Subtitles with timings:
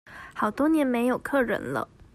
[0.33, 1.87] 好多年沒有客人了